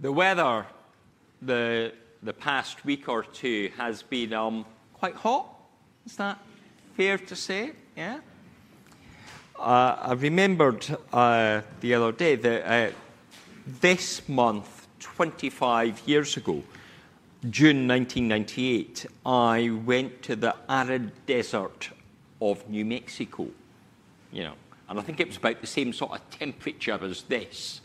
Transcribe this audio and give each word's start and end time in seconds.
The 0.00 0.10
weather 0.10 0.64
the, 1.42 1.92
the 2.22 2.32
past 2.32 2.86
week 2.86 3.06
or 3.06 3.22
two 3.22 3.70
has 3.76 4.02
been 4.02 4.32
um, 4.32 4.64
quite 4.94 5.14
hot. 5.14 5.46
Is 6.06 6.16
that 6.16 6.38
fair 6.96 7.18
to 7.18 7.36
say? 7.36 7.72
Yeah? 7.94 8.20
Uh, 9.58 9.96
I 10.00 10.12
remembered 10.14 10.86
uh, 11.12 11.60
the 11.80 11.94
other 11.94 12.12
day 12.12 12.36
that 12.36 12.66
uh, 12.66 12.92
this 13.82 14.26
month, 14.26 14.88
25 15.00 16.00
years 16.06 16.34
ago, 16.38 16.62
June 17.50 17.86
1998, 17.86 19.04
I 19.26 19.68
went 19.84 20.22
to 20.22 20.34
the 20.34 20.56
arid 20.66 21.12
desert 21.26 21.90
of 22.40 22.66
New 22.70 22.86
Mexico. 22.86 23.48
You 24.32 24.44
know, 24.44 24.54
and 24.88 24.98
I 24.98 25.02
think 25.02 25.20
it 25.20 25.26
was 25.26 25.36
about 25.36 25.60
the 25.60 25.66
same 25.66 25.92
sort 25.92 26.12
of 26.12 26.30
temperature 26.30 26.98
as 27.02 27.22
this 27.24 27.82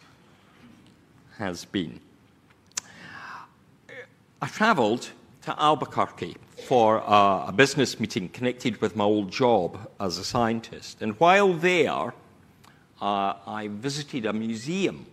has 1.38 1.66
been. 1.66 2.00
I 4.42 4.48
travelled 4.48 5.10
to 5.44 5.60
Albuquerque 5.62 6.36
for 6.68 6.98
a, 6.98 7.46
a, 7.48 7.54
business 7.56 8.00
meeting 8.00 8.30
connected 8.30 8.82
with 8.82 8.96
my 8.96 9.04
old 9.04 9.32
job 9.32 9.90
as 10.00 10.18
a 10.18 10.24
scientist. 10.24 11.02
And 11.02 11.20
while 11.20 11.54
there, 11.54 12.14
uh, 13.02 13.34
I 13.46 13.70
visited 13.72 14.26
a 14.26 14.34
museum. 14.34 15.06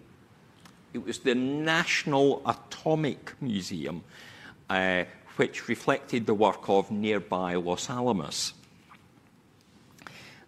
It 0.95 1.05
was 1.05 1.21
the 1.21 1.35
National 1.35 2.43
Atomic 2.47 3.33
Museum, 3.41 4.05
uh, 4.71 5.05
which 5.37 5.69
reflected 5.69 6.27
the 6.27 6.35
work 6.35 6.69
of 6.69 6.91
nearby 6.91 7.55
Los 7.55 7.91
Alamos. 7.91 8.55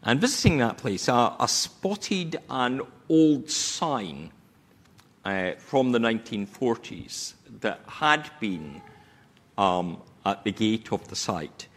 And 0.02 0.20
visiting 0.20 0.58
that 0.58 0.76
place, 0.76 1.08
uh, 1.08 1.34
I 1.38 1.46
spotted 1.46 2.36
an 2.50 2.82
old 3.08 3.50
sign 3.50 4.30
uh, 5.24 5.52
from 5.58 5.92
the 5.92 5.98
1940s 5.98 7.34
that 7.60 7.80
had 7.86 8.30
been 8.40 8.82
um, 9.56 10.00
at 10.24 10.44
the 10.44 10.52
gate 10.52 10.92
of 10.92 11.06
the 11.08 11.16
site, 11.16 11.68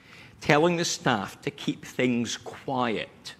telling 0.41 0.77
the 0.77 0.85
staff 0.85 1.41
to 1.41 1.51
keep 1.51 1.85
things 1.85 2.37
quiet. 2.37 3.35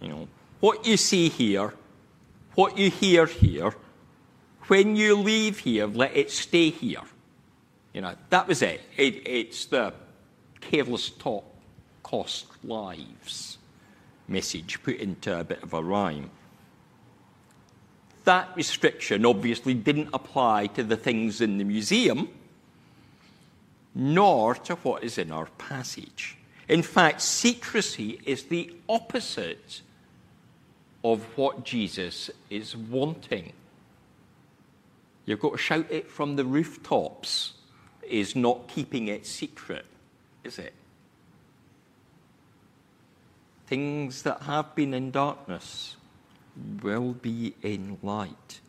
You 0.00 0.08
know, 0.08 0.28
what 0.60 0.86
you 0.86 0.96
see 0.96 1.28
here, 1.28 1.74
what 2.54 2.76
you 2.78 2.90
hear 2.90 3.26
here, 3.26 3.74
when 4.66 4.96
you 4.96 5.16
leave 5.16 5.60
here, 5.60 5.86
let 5.86 6.16
it 6.16 6.30
stay 6.30 6.70
here. 6.70 7.02
You 7.94 8.02
know, 8.02 8.14
that 8.30 8.46
was 8.46 8.62
it. 8.62 8.80
it 8.96 9.26
it's 9.26 9.64
the 9.66 9.94
careless 10.60 11.10
talk 11.10 11.44
cost 12.02 12.46
lives 12.64 13.58
message 14.28 14.82
put 14.82 14.96
into 14.96 15.40
a 15.40 15.42
bit 15.42 15.62
of 15.62 15.72
a 15.72 15.82
rhyme. 15.82 16.30
That 18.28 18.54
restriction 18.54 19.24
obviously 19.24 19.72
didn't 19.72 20.10
apply 20.12 20.66
to 20.74 20.82
the 20.82 20.98
things 20.98 21.40
in 21.40 21.56
the 21.56 21.64
museum, 21.64 22.28
nor 23.94 24.54
to 24.54 24.74
what 24.74 25.02
is 25.02 25.16
in 25.16 25.32
our 25.32 25.46
passage. 25.56 26.36
In 26.68 26.82
fact, 26.82 27.22
secrecy 27.22 28.20
is 28.26 28.42
the 28.42 28.76
opposite 28.86 29.80
of 31.02 31.22
what 31.38 31.64
Jesus 31.64 32.30
is 32.50 32.76
wanting. 32.76 33.54
You've 35.24 35.40
got 35.40 35.52
to 35.52 35.56
shout 35.56 35.90
it 35.90 36.10
from 36.10 36.36
the 36.36 36.44
rooftops, 36.44 37.54
is 38.02 38.36
not 38.36 38.68
keeping 38.68 39.08
it 39.08 39.24
secret, 39.24 39.86
is 40.44 40.58
it? 40.58 40.74
Things 43.68 44.20
that 44.24 44.42
have 44.42 44.74
been 44.74 44.92
in 44.92 45.12
darkness 45.12 45.96
will 46.82 47.12
be 47.12 47.54
in 47.62 47.98
light. 48.02 48.60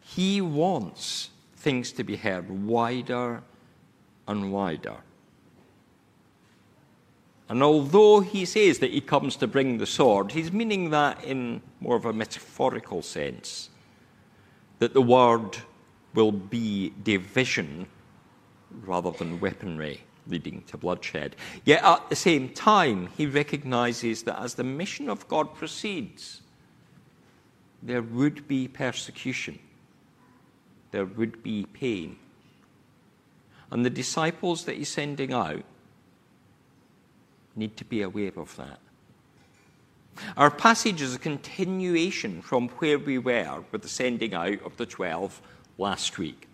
He 0.00 0.40
wants 0.40 1.30
things 1.56 1.92
to 1.92 2.04
be 2.04 2.16
heard 2.16 2.50
wider 2.50 3.42
and 4.26 4.52
wider. 4.52 4.96
And 7.48 7.62
although 7.62 8.20
he 8.20 8.44
says 8.44 8.78
that 8.78 8.92
he 8.92 9.00
comes 9.00 9.36
to 9.36 9.46
bring 9.46 9.78
the 9.78 9.86
sword, 9.86 10.32
he's 10.32 10.52
meaning 10.52 10.90
that 10.90 11.24
in 11.24 11.62
more 11.80 11.96
of 11.96 12.04
a 12.04 12.12
metaphorical 12.12 13.02
sense. 13.02 13.70
That 14.78 14.94
the 14.94 15.02
word 15.02 15.58
will 16.14 16.32
be 16.32 16.92
division 17.02 17.86
rather 18.84 19.10
than 19.10 19.40
weaponry 19.40 20.00
leading 20.26 20.62
to 20.68 20.76
bloodshed. 20.76 21.36
Yet 21.64 21.82
at 21.82 22.08
the 22.08 22.16
same 22.16 22.50
time, 22.50 23.08
he 23.16 23.26
recognizes 23.26 24.22
that 24.24 24.40
as 24.40 24.54
the 24.54 24.64
mission 24.64 25.08
of 25.08 25.28
God 25.28 25.54
proceeds, 25.54 26.42
there 27.82 28.02
would 28.02 28.46
be 28.46 28.68
persecution, 28.68 29.58
there 30.90 31.06
would 31.06 31.42
be 31.42 31.66
pain. 31.72 32.16
And 33.70 33.84
the 33.84 33.90
disciples 33.90 34.64
that 34.64 34.76
he's 34.76 34.88
sending 34.88 35.32
out 35.32 35.62
need 37.56 37.76
to 37.76 37.84
be 37.84 38.02
aware 38.02 38.32
of 38.36 38.56
that. 38.56 38.80
Our 40.36 40.50
passage 40.50 41.00
is 41.00 41.14
a 41.14 41.18
continuation 41.18 42.42
from 42.42 42.68
where 42.68 42.98
we 42.98 43.16
were 43.16 43.64
with 43.70 43.82
the 43.82 43.88
sending 43.88 44.34
out 44.34 44.62
of 44.64 44.76
the 44.76 44.86
twelve 44.86 45.40
last 45.78 46.18
week. 46.18 46.46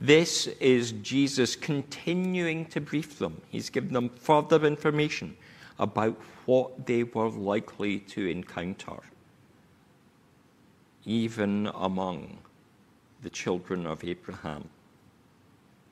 This 0.00 0.46
is 0.60 0.92
Jesus 0.92 1.56
continuing 1.56 2.66
to 2.66 2.80
brief 2.80 3.18
them. 3.18 3.40
He's 3.48 3.70
given 3.70 3.94
them 3.94 4.10
further 4.10 4.64
information 4.66 5.36
about 5.78 6.20
what 6.44 6.86
they 6.86 7.02
were 7.02 7.30
likely 7.30 8.00
to 8.00 8.26
encounter, 8.26 8.98
even 11.04 11.70
among 11.74 12.38
the 13.22 13.30
children 13.30 13.86
of 13.86 14.04
Abraham, 14.04 14.68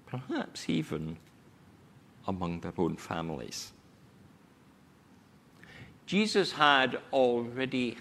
perhaps 0.06 0.69
even 0.69 1.16
among 2.26 2.60
their 2.60 2.75
own 2.76 2.97
families. 2.97 3.72
Jesus 6.06 6.53
had 6.53 6.98
already 7.12 7.97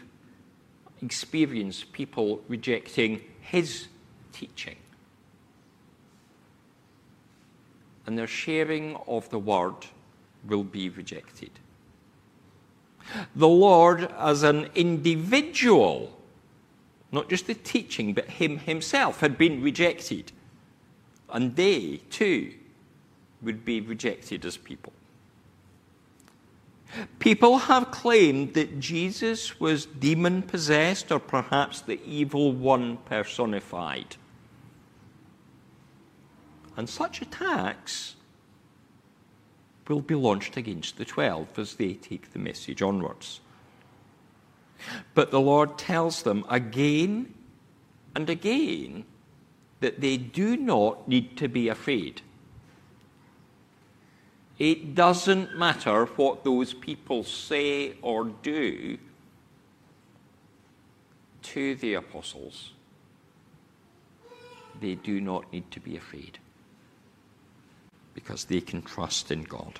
experienced 1.01 1.93
people 1.93 2.41
rejecting 2.49 3.21
his 3.39 3.87
teaching. 4.33 4.75
And 8.05 8.17
their 8.17 8.27
sharing 8.27 8.95
of 9.07 9.29
the 9.29 9.39
word 9.39 9.75
will 10.47 10.63
be 10.63 10.89
rejected. 10.89 11.51
The 13.35 13.47
Lord, 13.47 14.11
as 14.17 14.43
an 14.43 14.69
individual, 14.75 16.17
not 17.11 17.29
just 17.29 17.47
the 17.47 17.53
teaching, 17.53 18.13
but 18.13 18.29
him 18.29 18.57
himself, 18.59 19.19
had 19.19 19.37
been 19.37 19.61
rejected. 19.61 20.31
And 21.29 21.55
they, 21.55 22.01
too, 22.09 22.53
would 23.41 23.65
be 23.65 23.81
rejected 23.81 24.45
as 24.45 24.57
people. 24.57 24.93
People 27.19 27.57
have 27.57 27.91
claimed 27.91 28.53
that 28.53 28.79
Jesus 28.79 29.59
was 29.59 29.85
demon 29.85 30.43
possessed 30.43 31.11
or 31.11 31.19
perhaps 31.19 31.81
the 31.81 31.99
evil 32.05 32.51
one 32.51 32.97
personified. 32.97 34.15
And 36.75 36.89
such 36.89 37.21
attacks 37.21 38.15
will 39.87 40.01
be 40.01 40.15
launched 40.15 40.57
against 40.57 40.97
the 40.97 41.05
twelve 41.05 41.59
as 41.59 41.75
they 41.75 41.93
take 41.93 42.33
the 42.33 42.39
message 42.39 42.81
onwards. 42.81 43.41
But 45.13 45.31
the 45.31 45.39
Lord 45.39 45.77
tells 45.77 46.23
them 46.23 46.45
again 46.49 47.33
and 48.15 48.29
again 48.29 49.05
that 49.81 50.01
they 50.01 50.17
do 50.17 50.57
not 50.57 51.07
need 51.07 51.37
to 51.37 51.47
be 51.47 51.67
afraid. 51.67 52.21
It 54.57 54.95
doesn't 54.95 55.57
matter 55.57 56.05
what 56.05 56.43
those 56.43 56.73
people 56.73 57.23
say 57.23 57.95
or 58.01 58.25
do 58.25 58.97
to 61.41 61.75
the 61.75 61.95
apostles, 61.95 62.71
they 64.79 64.95
do 64.95 65.19
not 65.19 65.51
need 65.51 65.69
to 65.71 65.79
be 65.79 65.97
afraid 65.97 66.39
because 68.13 68.45
they 68.45 68.61
can 68.61 68.81
trust 68.81 69.31
in 69.31 69.43
God. 69.43 69.79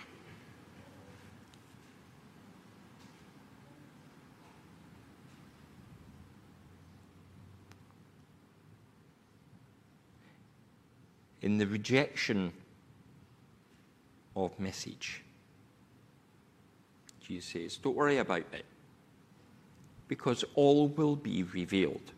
In 11.41 11.57
the 11.57 11.67
rejection 11.67 12.53
of 14.35 14.57
message, 14.59 15.23
Jesus 17.21 17.51
says, 17.51 17.77
Don't 17.77 17.95
worry 17.95 18.17
about 18.17 18.45
it, 18.53 18.65
because 20.07 20.45
all 20.55 20.87
will 20.87 21.17
be 21.17 21.43
revealed. 21.43 22.13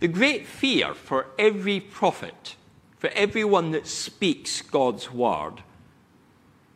The 0.00 0.08
great 0.08 0.46
fear 0.46 0.94
for 0.94 1.26
every 1.38 1.80
prophet 1.80 2.56
for 3.04 3.10
everyone 3.10 3.72
that 3.72 3.86
speaks 3.86 4.62
God's 4.62 5.12
word 5.12 5.56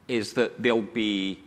is 0.08 0.34
that 0.34 0.62
they'll 0.62 0.82
be 0.82 1.42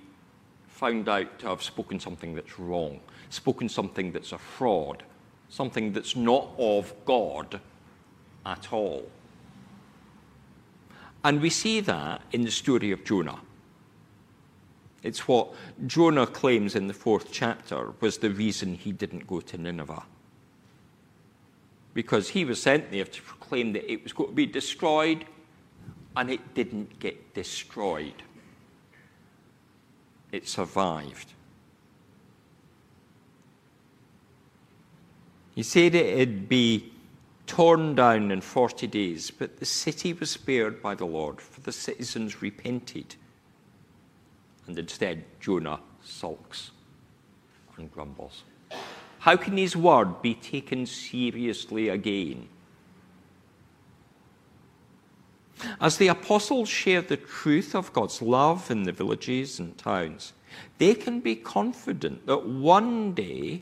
found 0.69 1.07
out 1.07 1.37
to 1.37 1.49
have 1.49 1.61
spoken 1.61 1.99
something 1.99 2.33
that's 2.33 2.57
wrong, 2.57 2.99
spoken 3.29 3.69
something 3.69 4.11
that's 4.11 4.31
a 4.31 4.39
fraud, 4.39 5.03
something 5.49 5.93
that's 5.93 6.15
not 6.15 6.49
of 6.57 6.95
God 7.05 7.61
at 8.43 8.73
all. 8.73 9.07
And 11.23 11.39
we 11.41 11.51
see 11.51 11.79
that 11.81 12.23
in 12.31 12.41
the 12.41 12.49
story 12.49 12.89
of 12.89 13.03
Jonah. 13.03 13.39
It's 15.03 15.27
what 15.27 15.53
Jonah 15.85 16.25
claims 16.25 16.75
in 16.75 16.87
the 16.87 16.95
fourth 16.95 17.31
chapter 17.31 17.93
was 17.99 18.17
the 18.17 18.31
reason 18.31 18.73
he 18.73 18.91
didn't 18.91 19.27
go 19.27 19.41
to 19.41 19.59
Nineveh. 19.59 20.01
Because 21.93 22.29
he 22.29 22.45
was 22.45 22.61
sent 22.61 22.91
there 22.91 23.05
to 23.05 23.21
proclaim 23.21 23.73
that 23.73 23.91
it 23.91 24.03
was 24.03 24.13
going 24.13 24.29
to 24.29 24.35
be 24.35 24.45
destroyed, 24.45 25.25
and 26.15 26.29
it 26.29 26.53
didn't 26.53 26.99
get 26.99 27.33
destroyed. 27.33 28.23
It 30.31 30.47
survived. 30.47 31.33
He 35.53 35.63
said 35.63 35.95
it'd 35.95 36.47
be 36.47 36.93
torn 37.45 37.95
down 37.95 38.31
in 38.31 38.39
40 38.39 38.87
days, 38.87 39.29
but 39.29 39.59
the 39.59 39.65
city 39.65 40.13
was 40.13 40.31
spared 40.31 40.81
by 40.81 40.95
the 40.95 41.05
Lord, 41.05 41.41
for 41.41 41.59
the 41.59 41.73
citizens 41.73 42.41
repented 42.41 43.15
and 44.67 44.79
instead 44.79 45.25
Jonah 45.39 45.79
sulks 46.01 46.71
and 47.77 47.91
grumbles. 47.91 48.43
How 49.21 49.37
can 49.37 49.55
his 49.55 49.77
word 49.77 50.23
be 50.23 50.33
taken 50.33 50.87
seriously 50.87 51.89
again? 51.89 52.49
As 55.79 55.97
the 55.97 56.07
apostles 56.07 56.69
share 56.69 57.03
the 57.03 57.17
truth 57.17 57.75
of 57.75 57.93
God's 57.93 58.19
love 58.23 58.71
in 58.71 58.81
the 58.81 58.91
villages 58.91 59.59
and 59.59 59.77
towns, 59.77 60.33
they 60.79 60.95
can 60.95 61.19
be 61.19 61.35
confident 61.35 62.25
that 62.25 62.47
one 62.47 63.13
day 63.13 63.61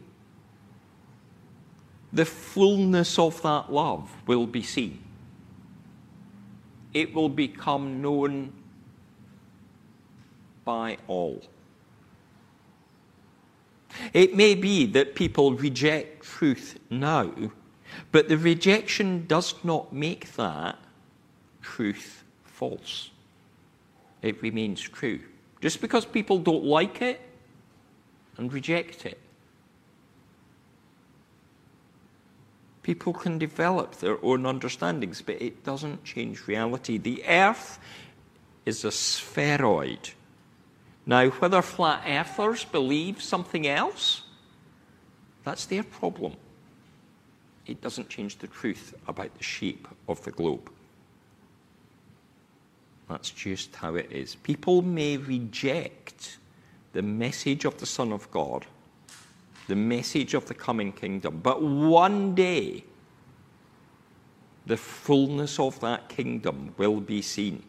the 2.14 2.24
fullness 2.24 3.20
of 3.20 3.42
that 3.42 3.70
love 3.70 4.10
will 4.28 4.48
be 4.48 4.64
seen. 4.64 5.04
It 6.94 7.14
will 7.14 7.28
become 7.28 8.02
known 8.02 8.54
by 10.64 10.98
all. 11.10 11.44
It 14.14 14.36
may 14.36 14.56
be 14.56 14.86
that 14.88 15.16
people 15.16 15.54
reject 15.54 16.24
truth 16.24 16.80
now, 16.90 17.32
but 18.12 18.30
the 18.30 18.38
rejection 18.38 19.26
does 19.28 19.56
not 19.64 19.94
make 19.94 20.34
that 20.34 20.78
truth 21.62 22.24
false. 22.44 23.12
It 24.22 24.42
remains 24.42 24.82
true. 24.82 25.20
Just 25.62 25.82
because 25.82 26.06
people 26.06 26.40
don't 26.40 26.64
like 26.64 27.02
it 27.02 27.22
and 28.38 28.52
reject 28.52 29.06
it, 29.06 29.20
people 32.84 33.14
can 33.14 33.38
develop 33.38 33.96
their 33.98 34.24
own 34.24 34.46
understandings, 34.46 35.22
but 35.22 35.42
it 35.42 35.64
doesn't 35.64 36.04
change 36.04 36.48
reality. 36.48 36.98
The 36.98 37.24
earth 37.28 37.80
is 38.66 38.84
a 38.84 38.92
spheroid 38.92 40.10
now, 41.10 41.30
whether 41.30 41.64
flat 41.64 42.04
earthers 42.06 42.66
believe 42.66 43.20
something 43.20 43.66
else, 43.66 44.22
that's 45.44 45.66
their 45.66 45.82
problem. 45.82 46.36
It 47.66 47.82
doesn't 47.82 48.10
change 48.10 48.38
the 48.38 48.46
truth 48.46 48.94
about 49.08 49.36
the 49.36 49.44
shape 49.44 49.88
of 50.08 50.24
the 50.24 50.30
globe. 50.30 50.72
That's 53.10 53.32
just 53.32 53.76
how 53.76 53.96
it 53.96 54.12
is. 54.12 54.36
People 54.36 54.84
may 54.84 55.18
reject 55.18 56.38
the 56.94 57.02
message 57.02 57.66
of 57.66 57.80
the 57.80 57.88
Son 57.88 58.14
of 58.14 58.30
God, 58.30 58.68
the 59.68 59.76
message 59.76 60.36
of 60.36 60.46
the 60.46 60.54
coming 60.54 60.92
kingdom, 60.92 61.40
but 61.42 61.64
one 61.64 62.36
day 62.36 62.84
the 64.68 64.78
fullness 64.78 65.58
of 65.58 65.80
that 65.80 66.08
kingdom 66.08 66.76
will 66.78 67.00
be 67.00 67.24
seen. 67.24 67.64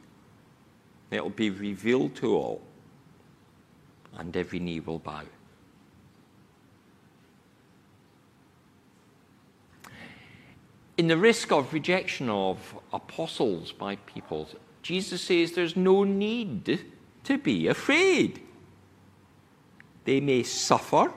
It 1.11 1.23
will 1.23 1.31
be 1.31 1.49
revealed 1.49 2.17
to 2.17 2.37
all 2.37 2.61
and 4.19 4.37
every 4.37 4.59
knee 4.59 4.81
will 4.81 4.99
bow. 4.99 5.23
In 10.97 11.09
the 11.09 11.17
risk 11.17 11.51
of 11.51 11.73
rejection 11.73 12.29
of 12.29 12.79
apostles 12.93 13.73
by 13.73 13.97
people, 13.97 14.49
Jesus 14.83 15.23
says 15.23 15.53
there's 15.53 15.77
no 15.77 16.05
need 16.05 16.81
to 17.25 17.39
be 17.39 17.69
afraid. 17.69 18.43
They 20.05 20.21
may 20.21 20.43
suffer, 20.43 21.13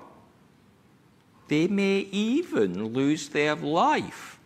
they 1.48 1.68
may 1.68 2.08
even 2.12 2.94
lose 2.94 3.30
their 3.30 3.56
life, 3.56 4.40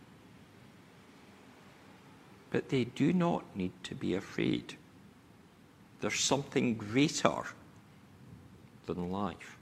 but 2.50 2.70
they 2.70 2.86
do 2.86 3.14
not 3.14 3.44
need 3.56 3.74
to 3.84 3.94
be 3.94 4.16
afraid. 4.16 4.76
There's 6.02 6.20
something 6.20 6.76
greater 6.76 7.44
than 8.88 9.12
life. 9.12 9.58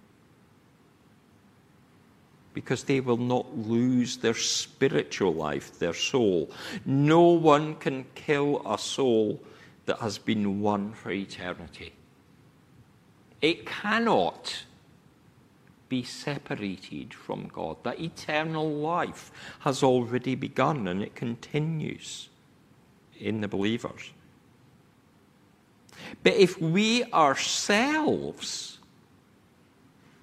Because 2.53 2.85
they 2.85 3.01
will 3.01 3.17
not 3.17 3.57
lose 3.57 4.17
their 4.17 4.33
spiritual 4.33 5.33
life, 5.33 5.77
their 5.77 5.93
soul. 5.93 6.49
No 6.85 7.21
one 7.21 7.75
can 7.75 8.05
kill 8.15 8.61
a 8.65 8.77
soul 8.77 9.41
that 9.85 9.99
has 9.99 10.17
been 10.17 10.61
won 10.61 10.93
for 10.93 11.11
eternity. 11.11 11.93
It 13.41 13.65
cannot 13.65 14.63
be 15.89 16.03
separated 16.03 17.13
from 17.13 17.47
God. 17.49 17.77
That 17.83 17.99
eternal 17.99 18.69
life 18.69 19.31
has 19.59 19.83
already 19.83 20.35
begun 20.35 20.87
and 20.87 21.03
it 21.03 21.13
continues 21.13 22.29
in 23.19 23.41
the 23.41 23.47
believers. 23.47 24.11
But 26.23 26.33
if 26.33 26.59
we 26.59 27.03
ourselves 27.05 28.74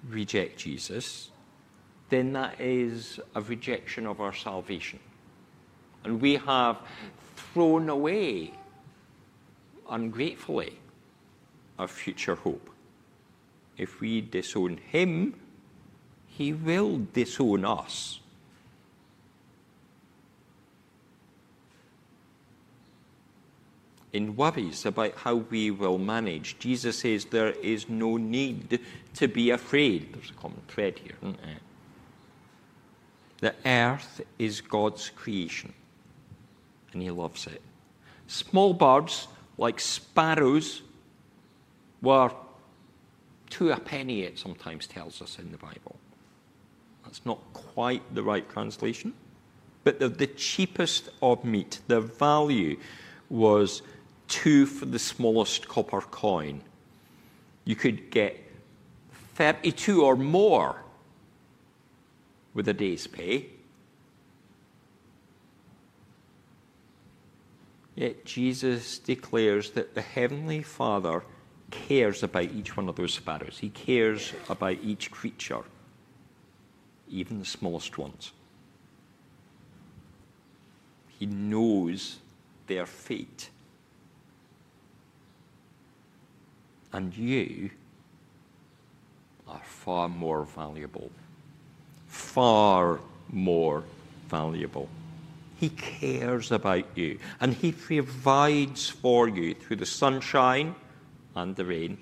reject 0.09 0.57
Jesus, 0.57 1.31
then 2.09 2.33
that 2.33 2.59
is 2.59 3.19
a 3.35 3.41
rejection 3.41 4.05
of 4.05 4.21
our 4.21 4.33
salvation. 4.33 4.99
And 6.03 6.21
we 6.21 6.35
have 6.35 6.77
thrown 7.35 7.89
away, 7.89 8.53
ungratefully, 9.89 10.79
our 11.79 11.87
future 11.87 12.35
hope. 12.35 12.69
If 13.77 13.99
we 13.99 14.21
disown 14.21 14.77
Him, 14.77 15.35
He 16.27 16.53
will 16.53 17.01
disown 17.13 17.65
us. 17.65 18.19
In 24.13 24.35
worries 24.35 24.85
about 24.85 25.15
how 25.15 25.35
we 25.35 25.71
will 25.71 25.97
manage, 25.97 26.57
Jesus 26.59 26.99
says 26.99 27.25
there 27.25 27.49
is 27.49 27.89
no 27.89 28.17
need 28.17 28.79
to 29.15 29.27
be 29.27 29.49
afraid. 29.49 30.13
There's 30.13 30.29
a 30.29 30.33
common 30.33 30.61
thread 30.67 30.99
here, 30.99 31.15
isn't? 31.21 31.39
The 33.41 33.55
earth 33.65 34.21
is 34.39 34.61
God's 34.61 35.09
creation, 35.09 35.73
and 36.93 37.01
He 37.01 37.09
loves 37.09 37.47
it. 37.47 37.61
Small 38.27 38.73
birds, 38.73 39.27
like 39.57 39.79
sparrows, 39.79 40.83
were 42.01 42.31
two 43.49 43.71
a 43.71 43.79
penny, 43.79 44.21
it 44.21 44.37
sometimes 44.37 44.87
tells 44.87 45.21
us 45.21 45.39
in 45.39 45.51
the 45.51 45.57
Bible. 45.57 45.95
That's 47.03 47.25
not 47.25 47.39
quite 47.53 48.01
the 48.13 48.23
right 48.23 48.47
translation, 48.49 49.13
but 49.83 49.99
they're 49.99 50.07
the 50.07 50.27
cheapest 50.27 51.09
of 51.21 51.43
meat. 51.43 51.81
Their 51.87 51.99
value 51.99 52.77
was 53.29 53.81
two 54.33 54.65
for 54.65 54.85
the 54.85 54.97
smallest 54.97 55.67
copper 55.67 56.01
coin. 56.01 56.59
You 57.65 57.75
could 57.75 58.09
get 58.09 58.35
32 59.35 60.03
or 60.03 60.15
more 60.15 60.81
with 62.55 62.67
a 62.67 62.73
day's 62.73 63.05
pay. 63.05 63.45
Yet 67.93 68.25
Jesus 68.25 68.97
declares 68.97 69.69
that 69.71 69.93
the 69.93 70.01
Heavenly 70.01 70.63
Father 70.63 71.23
cares 71.69 72.23
about 72.23 72.45
each 72.45 72.75
one 72.75 72.89
of 72.89 72.95
those 72.95 73.13
sparrows. 73.13 73.59
He 73.59 73.69
cares 73.69 74.33
about 74.49 74.77
each 74.81 75.11
creature, 75.11 75.61
even 77.07 77.37
the 77.37 77.45
smallest 77.45 77.99
ones. 77.99 78.31
He 81.19 81.27
knows 81.27 82.17
their 82.65 82.87
fate. 82.87 83.51
And 86.93 87.15
you 87.15 87.71
are 89.47 89.61
far 89.65 90.07
more 90.07 90.45
valuable. 90.45 91.11
Far 92.07 92.99
more 93.29 93.83
valuable. 94.29 94.87
He 95.59 95.69
cares 95.69 96.51
about 96.51 96.85
you 96.95 97.19
and 97.41 97.53
He 97.53 97.71
provides 97.71 98.89
for 98.89 99.27
you 99.27 99.53
through 99.53 99.77
the 99.77 99.85
sunshine 99.85 100.75
and 101.35 101.55
the 101.55 101.65
rain, 101.65 101.97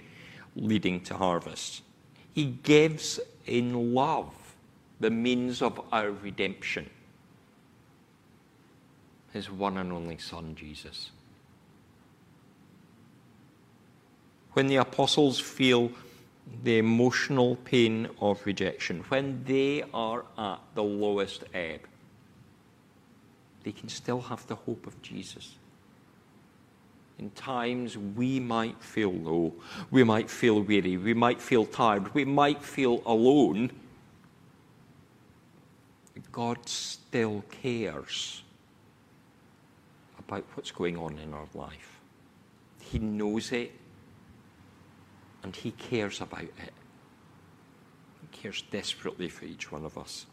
leading 0.55 1.01
to 1.01 1.13
harvest. 1.15 1.81
He 2.33 2.45
gives 2.63 3.19
in 3.45 3.93
love 3.93 4.33
the 4.99 5.09
means 5.09 5.61
of 5.61 5.81
our 5.91 6.11
redemption, 6.11 6.89
his 9.33 9.49
one 9.49 9.77
and 9.77 9.91
only 9.91 10.17
Son, 10.17 10.55
Jesus. 10.55 11.11
When 14.53 14.67
the 14.67 14.77
apostles 14.77 15.39
feel 15.39 15.91
the 16.63 16.77
emotional 16.77 17.55
pain 17.55 18.09
of 18.19 18.45
rejection, 18.45 19.03
when 19.07 19.43
they 19.45 19.83
are 19.93 20.25
at 20.37 20.59
the 20.75 20.83
lowest 20.83 21.43
ebb, 21.53 21.81
they 23.63 23.71
can 23.71 23.89
still 23.89 24.21
have 24.21 24.45
the 24.47 24.55
hope 24.55 24.87
of 24.87 25.01
Jesus. 25.01 25.55
In 27.19 27.29
times 27.31 27.97
we 27.97 28.39
might 28.39 28.81
feel 28.81 29.13
low, 29.13 29.53
we 29.91 30.03
might 30.03 30.29
feel 30.29 30.61
weary, 30.61 30.97
we 30.97 31.13
might 31.13 31.39
feel 31.39 31.65
tired, 31.65 32.13
we 32.13 32.25
might 32.25 32.63
feel 32.63 33.01
alone. 33.05 33.71
God 36.31 36.67
still 36.67 37.43
cares 37.61 38.41
about 40.17 40.45
what's 40.55 40.71
going 40.71 40.97
on 40.97 41.19
in 41.19 41.33
our 41.33 41.47
life. 41.53 41.99
He 42.79 42.99
knows 42.99 43.51
it 43.51 43.71
and 45.43 45.55
He 45.55 45.71
cares 45.71 46.21
about 46.21 46.41
it. 46.41 46.73
He 48.21 48.27
cares 48.31 48.63
desperately 48.71 49.29
for 49.29 49.45
each 49.45 49.71
one 49.71 49.85
of 49.85 49.97
us. 49.97 50.25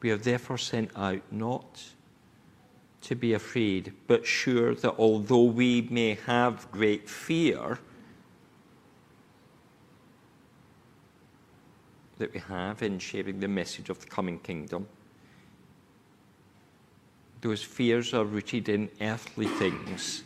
We 0.00 0.10
are 0.10 0.18
therefore 0.18 0.58
sent 0.58 0.90
out 0.96 1.22
not 1.30 1.82
to 3.02 3.14
be 3.14 3.34
afraid, 3.34 3.92
but 4.06 4.26
sure 4.26 4.74
that 4.74 4.94
although 4.98 5.44
we 5.44 5.82
may 5.90 6.14
have 6.26 6.70
great 6.70 7.08
fear, 7.08 7.78
that 12.18 12.32
we 12.32 12.40
have 12.40 12.82
in 12.82 12.98
sharing 12.98 13.40
the 13.40 13.48
message 13.48 13.90
of 13.90 13.98
the 13.98 14.06
coming 14.06 14.38
kingdom, 14.38 14.86
those 17.40 17.62
fears 17.62 18.14
are 18.14 18.24
rooted 18.24 18.68
in 18.70 18.88
earthly 19.00 19.46
things, 19.46 20.22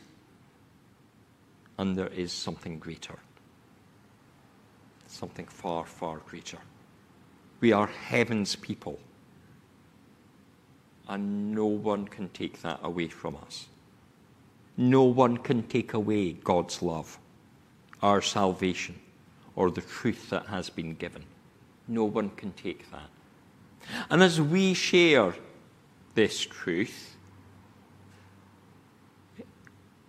and 1.78 1.96
there 1.96 2.08
is 2.08 2.32
something 2.32 2.78
greater, 2.78 3.18
something 5.06 5.46
far, 5.46 5.86
far 5.86 6.18
greater. 6.18 6.58
We 7.60 7.72
are 7.72 7.86
heaven's 7.86 8.56
people 8.56 8.98
and 11.08 11.54
no 11.54 11.66
one 11.66 12.06
can 12.06 12.28
take 12.28 12.60
that 12.62 12.80
away 12.82 13.08
from 13.08 13.36
us. 13.36 13.66
No 14.76 15.02
one 15.04 15.38
can 15.38 15.62
take 15.62 15.94
away 15.94 16.32
God's 16.32 16.82
love, 16.82 17.18
our 18.02 18.20
salvation, 18.20 19.00
or 19.56 19.70
the 19.70 19.80
truth 19.80 20.30
that 20.30 20.46
has 20.46 20.70
been 20.70 20.94
given. 20.94 21.24
No 21.88 22.04
one 22.04 22.30
can 22.30 22.52
take 22.52 22.90
that. 22.90 23.08
And 24.10 24.22
as 24.22 24.40
we 24.40 24.74
share 24.74 25.34
this 26.14 26.40
truth, 26.40 27.16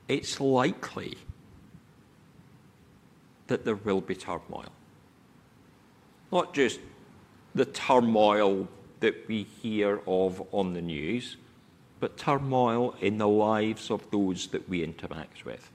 it's 0.08 0.42
likely 0.42 1.18
that 3.50 3.66
there 3.66 3.76
will 3.76 4.00
be 4.00 4.16
turmoil. 4.16 4.72
Not 6.32 6.54
just 6.54 6.80
the 7.54 7.66
turmoil 7.66 8.68
that 9.00 9.28
we 9.28 9.44
hear 9.44 10.02
of 10.08 10.42
on 10.54 10.74
the 10.74 10.82
news, 10.82 11.38
but 12.00 12.16
turmoil 12.16 12.96
in 13.02 13.18
the 13.18 13.28
lives 13.28 13.92
of 13.92 14.10
those 14.12 14.48
that 14.48 14.70
we 14.70 14.84
interact 14.84 15.46
with. 15.46 15.70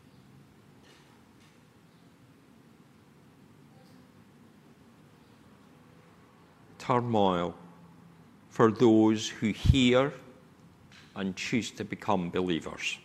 Turmoil 6.79 7.55
for 8.51 8.71
those 8.71 9.29
who 9.29 9.49
hear 9.49 10.13
and 11.17 11.35
choose 11.35 11.71
to 11.73 11.85
become 11.85 12.31
believers. 12.31 12.99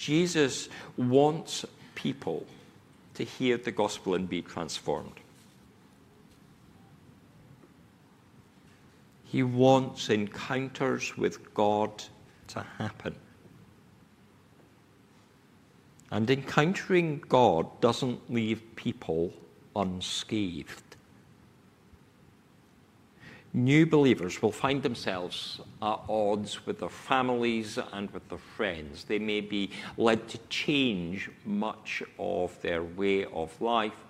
Jesus 0.00 0.70
wants 0.96 1.66
people 1.94 2.46
to 3.12 3.22
hear 3.22 3.58
the 3.58 3.70
gospel 3.70 4.14
and 4.14 4.26
be 4.26 4.40
transformed. 4.40 5.20
He 9.24 9.42
wants 9.42 10.08
encounters 10.08 11.18
with 11.18 11.52
God 11.52 12.02
to 12.48 12.64
happen. 12.78 13.14
And 16.10 16.30
encountering 16.30 17.22
God 17.28 17.82
doesn't 17.82 18.32
leave 18.32 18.62
people 18.76 19.34
unscathed. 19.76 20.89
New 23.52 23.84
believers 23.84 24.40
will 24.40 24.52
find 24.52 24.82
themselves 24.82 25.60
at 25.82 26.00
odds 26.08 26.64
with 26.66 26.78
their 26.78 26.88
families 26.88 27.78
and 27.92 28.08
with 28.12 28.28
their 28.28 28.38
friends. 28.38 29.04
They 29.04 29.18
may 29.18 29.40
be 29.40 29.70
led 29.96 30.28
to 30.28 30.38
change 30.48 31.28
much 31.44 32.02
of 32.16 32.60
their 32.62 32.84
way 32.84 33.24
of 33.24 33.60
life 33.60 34.04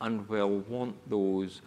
and 0.00 0.28
will 0.28 0.58
want 0.68 0.96
those 1.08 1.60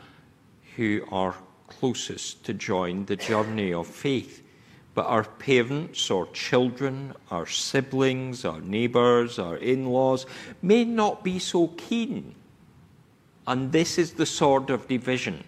who 0.75 1.05
are 1.09 1.35
closest 1.67 2.43
to 2.45 2.53
join 2.53 3.05
the 3.05 3.15
journey 3.15 3.73
of 3.73 3.87
faith. 3.87 4.43
But 4.93 5.05
our 5.05 5.23
parents 5.23 6.11
or 6.11 6.27
children, 6.27 7.13
our 7.31 7.47
siblings, 7.47 8.43
our 8.43 8.59
neighbours, 8.61 9.39
our 9.39 9.55
in 9.55 9.85
laws 9.85 10.25
may 10.61 10.83
not 10.83 11.23
be 11.23 11.39
so 11.39 11.67
keen. 11.67 12.35
And 13.45 13.71
this 13.71 13.97
is 13.97 14.13
the 14.13 14.25
sort 14.25 14.69
of 14.69 14.87
division 14.87 15.43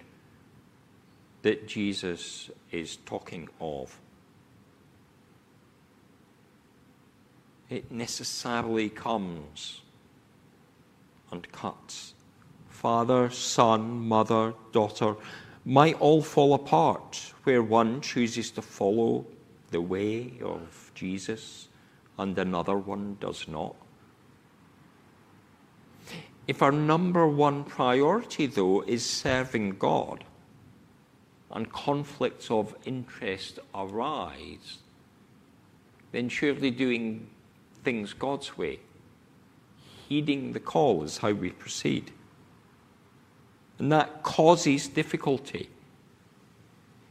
that 1.43 1.67
Jesus 1.67 2.49
is 2.71 2.97
talking 3.05 3.47
of. 3.61 3.97
It 7.69 7.91
necessarily 7.91 8.89
comes 8.89 9.81
and 11.31 11.51
cuts 11.51 12.15
father, 12.85 13.29
son, 13.31 14.07
mother, 14.07 14.53
daughter, 14.71 15.15
might 15.65 15.99
all 15.99 16.21
fall 16.21 16.53
apart 16.53 17.33
where 17.43 17.63
one 17.63 18.01
chooses 18.01 18.51
to 18.51 18.61
follow 18.61 19.25
the 19.71 19.81
way 19.81 20.33
of 20.43 20.91
Jesus 20.93 21.69
and 22.19 22.37
another 22.37 22.77
one 22.77 23.17
does 23.19 23.47
not. 23.47 23.75
If 26.47 26.61
our 26.61 26.71
number 26.71 27.27
one 27.27 27.63
priority, 27.63 28.45
though, 28.45 28.81
is 28.81 29.05
serving 29.05 29.77
God 29.77 30.23
and 31.51 31.71
conflicts 31.71 32.51
of 32.51 32.75
interest 32.85 33.59
arise, 33.73 34.79
then 36.11 36.29
surely 36.29 36.71
doing 36.71 37.27
things 37.83 38.13
God's 38.13 38.57
way, 38.57 38.79
heeding 40.07 40.53
the 40.53 40.59
call, 40.59 41.03
is 41.03 41.19
how 41.19 41.31
we 41.31 41.49
proceed. 41.49 42.11
And 43.79 43.91
that 43.91 44.23
causes 44.23 44.87
difficulty. 44.87 45.69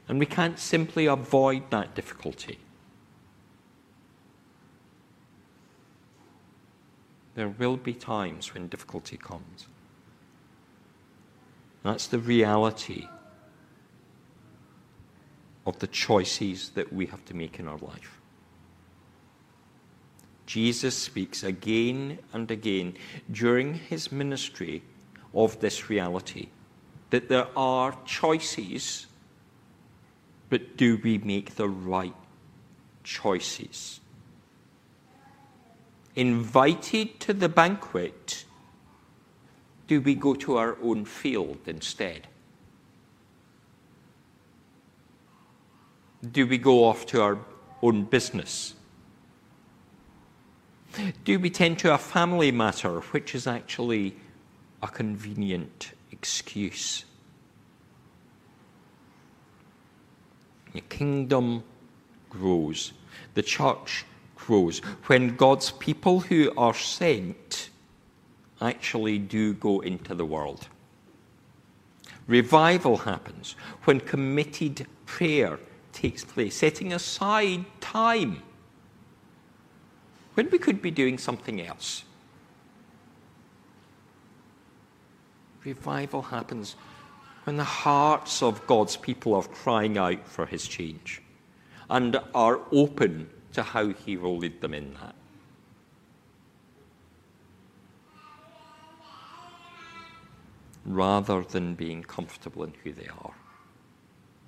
And 0.09 0.19
we 0.19 0.27
can't 0.27 0.59
simply 0.59 1.07
avoid 1.07 1.71
that 1.71 1.95
difficulty. 1.95 2.59
There 7.35 7.49
will 7.49 7.77
be 7.77 7.95
times 7.95 8.55
when 8.55 8.69
difficulty 8.69 9.17
comes. 9.17 9.67
That's 11.83 12.07
the 12.07 12.19
reality 12.19 13.09
of 15.67 15.79
the 15.79 15.87
choices 15.87 16.71
that 16.71 16.93
we 16.93 17.07
have 17.07 17.25
to 17.27 17.35
make 17.35 17.59
in 17.59 17.69
our 17.69 17.79
life. 17.79 18.21
Jesus 20.47 20.97
speaks 20.97 21.43
again 21.43 22.19
and 22.33 22.51
again 22.51 22.95
during 23.31 23.75
his 23.75 24.13
ministry 24.13 24.83
of 25.33 25.59
this 25.61 25.89
reality 25.89 26.49
that 27.11 27.29
there 27.29 27.47
are 27.57 27.97
choices, 28.05 29.07
but 30.51 30.77
do 30.77 31.01
we 31.03 31.19
make 31.19 31.57
the 31.57 31.69
right 31.69 32.15
choices? 33.03 34.01
Invited 36.17 37.19
to 37.21 37.33
the 37.33 37.49
banquet, 37.49 38.45
do 39.87 40.01
we 40.01 40.15
go 40.15 40.35
to 40.35 40.57
our 40.57 40.77
own 40.83 41.05
field 41.05 41.59
instead? 41.67 42.29
Do 46.33 46.47
we 46.47 46.57
go 46.57 46.85
off 46.85 47.05
to 47.07 47.21
our 47.21 47.39
own 47.83 48.05
business? 48.05 48.75
Do 51.25 51.39
we 51.39 51.51
tend 51.51 51.81
to 51.81 51.93
a 51.93 51.99
family 51.99 52.53
matter, 52.53 53.01
which 53.01 53.35
is 53.35 53.47
actually 53.47 54.17
a 54.85 54.87
convenient 54.87 55.93
excuse. 56.13 57.07
The 60.75 60.83
kingdom 60.83 61.65
grows, 62.29 62.93
the 63.33 63.43
church 63.43 64.05
grows, 64.47 64.79
when 65.07 65.37
God's 65.37 65.71
people 65.73 66.21
who 66.21 66.53
are 66.57 66.75
sent 66.75 67.71
actually 68.61 69.19
do 69.19 69.55
go 69.55 69.81
into 69.81 70.15
the 70.15 70.25
world. 70.25 70.69
Revival 72.27 72.99
happens 72.99 73.55
when 73.85 74.01
committed 74.01 74.87
prayer 75.07 75.59
takes 75.93 76.25
place, 76.25 76.57
setting 76.57 76.93
aside 76.93 77.65
time 77.81 78.43
when 80.35 80.51
we 80.51 80.59
could 80.59 80.83
be 80.83 80.91
doing 80.91 81.19
something 81.19 81.61
else. 81.61 82.05
Revival 85.65 86.23
happens 86.23 86.77
when 87.45 87.57
the 87.57 87.65
hearts 87.65 88.43
of 88.43 88.67
God's 88.67 88.97
people 88.97 89.35
are 89.35 89.43
crying 89.43 89.97
out 89.99 90.27
for 90.27 90.47
his 90.47 90.67
change 90.67 91.23
and 91.91 92.19
are 92.35 92.61
open 92.73 93.29
to 93.55 93.63
how 93.63 93.89
he 93.89 94.17
will 94.17 94.37
lead 94.37 94.61
them 94.61 94.75
in 94.75 94.95
that. 94.95 95.15
Rather 100.85 101.43
than 101.43 101.75
being 101.75 102.03
comfortable 102.03 102.63
in 102.63 102.75
who 102.83 102.93
they 102.93 103.09
are, 103.09 103.33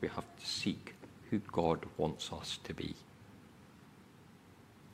we 0.00 0.08
have 0.08 0.36
to 0.38 0.46
seek 0.46 0.94
who 1.30 1.38
God 1.50 1.86
wants 1.96 2.30
us 2.32 2.58
to 2.64 2.74
be. 2.74 2.94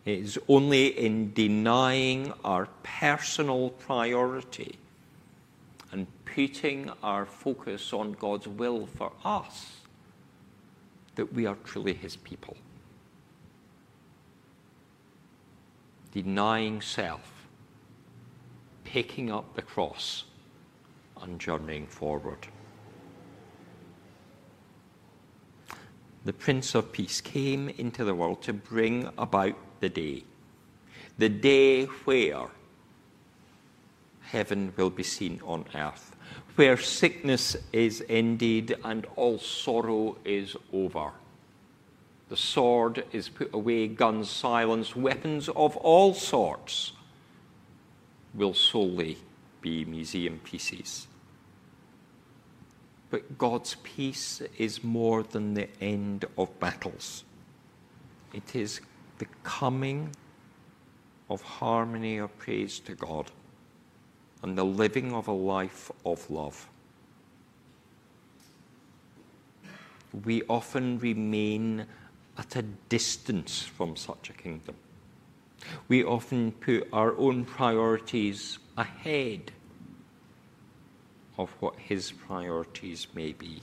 It 0.04 0.18
is 0.18 0.38
only 0.48 0.86
in 0.86 1.32
denying 1.32 2.32
our 2.44 2.68
personal 2.82 3.70
priority 3.70 4.76
and 5.90 6.06
putting 6.24 6.90
our 7.02 7.26
focus 7.26 7.92
on 7.92 8.12
God's 8.12 8.48
will 8.48 8.86
for 8.86 9.12
us 9.24 9.80
that 11.14 11.32
we 11.32 11.46
are 11.46 11.56
truly 11.64 11.92
His 11.92 12.16
people. 12.16 12.56
Denying 16.12 16.80
self, 16.80 17.46
picking 18.84 19.30
up 19.30 19.54
the 19.54 19.62
cross, 19.62 20.24
and 21.22 21.40
journeying 21.40 21.86
forward. 21.86 22.46
The 26.24 26.32
Prince 26.32 26.74
of 26.74 26.92
Peace 26.92 27.20
came 27.20 27.68
into 27.70 28.04
the 28.04 28.14
world 28.14 28.42
to 28.42 28.52
bring 28.52 29.08
about 29.18 29.56
the 29.80 29.88
day. 29.88 30.24
The 31.18 31.28
day 31.28 31.84
where 31.84 32.48
heaven 34.20 34.72
will 34.76 34.90
be 34.90 35.02
seen 35.02 35.40
on 35.44 35.64
earth, 35.74 36.14
where 36.56 36.76
sickness 36.76 37.56
is 37.72 38.04
ended 38.08 38.76
and 38.84 39.06
all 39.16 39.38
sorrow 39.38 40.16
is 40.24 40.56
over. 40.72 41.10
The 42.32 42.38
sword 42.38 43.04
is 43.12 43.28
put 43.28 43.52
away, 43.52 43.88
guns 43.88 44.30
silenced, 44.30 44.96
weapons 44.96 45.50
of 45.50 45.76
all 45.76 46.14
sorts 46.14 46.92
will 48.32 48.54
solely 48.54 49.18
be 49.60 49.84
museum 49.84 50.40
pieces. 50.42 51.08
But 53.10 53.36
God's 53.36 53.76
peace 53.82 54.40
is 54.56 54.82
more 54.82 55.22
than 55.22 55.52
the 55.52 55.68
end 55.78 56.24
of 56.38 56.58
battles. 56.58 57.24
It 58.32 58.56
is 58.56 58.80
the 59.18 59.26
coming 59.42 60.16
of 61.28 61.42
harmony 61.42 62.16
of 62.16 62.34
praise 62.38 62.80
to 62.80 62.94
God 62.94 63.30
and 64.42 64.56
the 64.56 64.64
living 64.64 65.12
of 65.12 65.28
a 65.28 65.32
life 65.32 65.90
of 66.06 66.30
love. 66.30 66.66
We 70.24 70.42
often 70.48 70.98
remain 70.98 71.86
at 72.38 72.56
a 72.56 72.62
distance 72.62 73.62
from 73.62 73.96
such 73.96 74.30
a 74.30 74.32
kingdom. 74.32 74.74
We 75.88 76.04
often 76.04 76.52
put 76.52 76.88
our 76.92 77.16
own 77.16 77.44
priorities 77.44 78.58
ahead 78.76 79.52
of 81.38 81.50
what 81.60 81.76
his 81.78 82.12
priorities 82.12 83.06
may 83.14 83.32
be. 83.32 83.62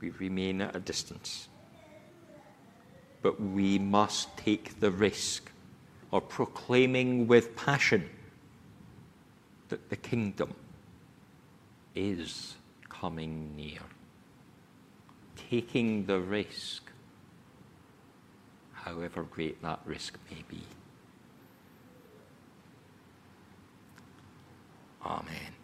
we 0.00 0.10
remain 0.10 0.60
at 0.60 0.76
a 0.76 0.80
distance. 0.80 1.48
But 3.22 3.40
we 3.40 3.78
must 3.78 4.36
take 4.36 4.78
the 4.80 4.90
risk 4.90 5.50
of 6.12 6.28
proclaiming 6.28 7.26
with 7.26 7.56
passion 7.56 8.08
that 9.68 9.90
the 9.90 9.96
kingdom 9.96 10.54
is 11.96 12.54
coming 12.88 13.56
near. 13.56 13.80
Taking 15.50 16.06
the 16.06 16.20
risk, 16.20 16.90
however 18.72 19.24
great 19.24 19.60
that 19.62 19.80
risk 19.84 20.18
may 20.30 20.44
be. 20.48 20.62
Amen. 25.04 25.55